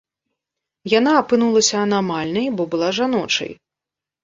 Яна 0.99 1.11
апынулася 1.21 1.77
анамальнай, 1.85 2.47
бо 2.57 2.63
была 2.75 2.89
жаночай. 3.03 3.51